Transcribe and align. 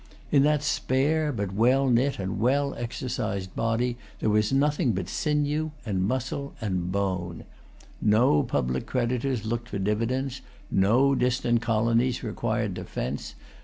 In 0.31 0.41
that 0.41 0.63
spare 0.63 1.31
but 1.31 1.53
well 1.53 1.87
knit 1.87 2.17
and 2.17 2.39
well 2.39 2.73
exercised 2.73 3.55
body 3.55 3.97
there 4.19 4.31
was 4.31 4.51
nothing 4.51 4.93
but 4.93 5.07
sinew, 5.07 5.69
and 5.85 6.01
muscle, 6.07 6.55
and 6.59 6.91
bone. 6.91 7.43
No 8.01 8.41
public 8.41 8.87
creditors 8.87 9.45
looked 9.45 9.69
for 9.69 9.77
dividends. 9.77 10.41
No 10.71 11.13
distant 11.13 11.61
colonies 11.61 12.23
required 12.23 12.73
defence. 12.73 13.35